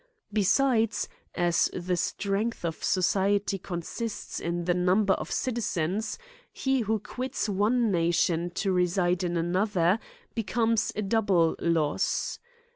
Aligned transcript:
Bt 0.33 0.41
sides, 0.45 1.07
as 1.35 1.69
the 1.75 1.95
strength 1.95 2.65
of 2.65 2.83
society 2.83 3.59
consists 3.59 4.39
in 4.39 4.65
tlie 4.65 4.75
number 4.75 5.13
of 5.13 5.29
citizens, 5.29 6.17
he 6.51 6.79
who 6.81 6.97
quits 6.97 7.47
one 7.47 7.91
nation 7.91 8.49
to 8.49 8.73
r£ 8.73 8.89
side 8.89 9.23
in 9.23 9.37
another, 9.37 9.99
becomes 10.33 10.91
a 10.95 11.03
double 11.03 11.55
loss. 11.59 12.39